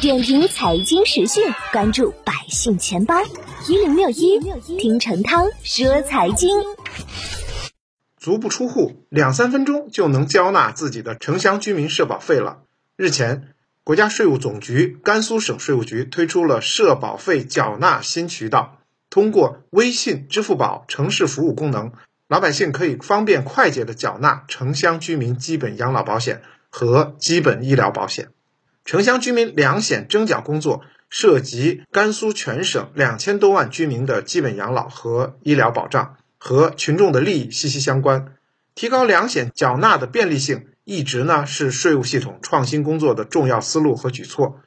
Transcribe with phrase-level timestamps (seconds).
[0.00, 3.14] 点评财经时讯，关注百姓钱包
[3.68, 4.40] 一零六一，
[4.78, 6.48] 听陈涛说财经。
[8.16, 12.62] 足不出户，两三分钟就能交纳自己的城乡居民社保费了。
[12.96, 18.78] 日前，国家税务总局甘肃省税务局推出了社保费缴纳新渠道，
[19.10, 21.92] 通过微信、支付宝城市服务功能，
[22.26, 26.40] 老百姓可以方便快捷的缴纳城乡居民基本养老保险
[26.70, 28.30] 和基本医疗保险。
[28.84, 38.34] 城乡居民两险征缴工作涉及甘肃全省两千多万居民的基本养老和医疗保障，和群众的利益息息相关。
[38.74, 44.60] 提高两险缴纳的便利性，一直呢是税务系统创新工作的重要思路和举措。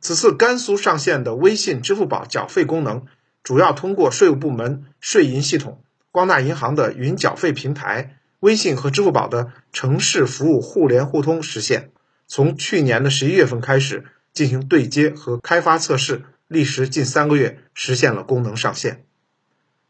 [0.00, 3.06] 此次甘肃上线的微信、支付宝缴费功能，
[3.42, 5.82] 主要通过税务部门税银系统、
[6.12, 11.90] 光大银行的云缴费平台、微信和支付宝的城市服务互联互通实现。
[12.30, 19.06] 从去年的十一月份开始进行对接和开发测试，历时近三个月，实现了功能上线。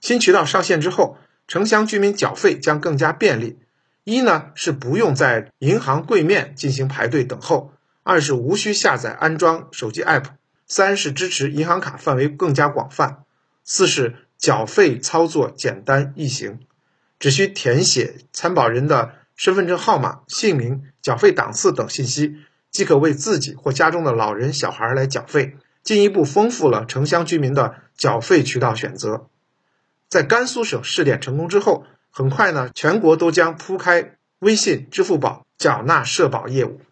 [0.01, 1.19] 新渠道上线之后，
[1.49, 3.59] 城乡居民缴费将更加便利。
[4.05, 7.73] 一呢是不用在银行柜面进行排队等候；
[8.05, 10.25] 二是无需下载安装手机 app；
[10.67, 13.25] 三是支持银行卡范围更加广泛；
[13.65, 16.61] 四是缴费操作简单易行，
[17.19, 19.17] 只需填写参保人的。
[19.39, 22.37] 身份证号码、姓名、缴费档次等信息，
[22.70, 29.31] 即可为自己或家中的老人、小孩来缴费，进一步丰富了城乡居民的缴费渠道选择。
[30.11, 36.83] 在甘肃省试点成功之后，很快呢，全国都将铺开微信、支付宝缴纳社保业务。